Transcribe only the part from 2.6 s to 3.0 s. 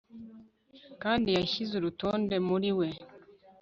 we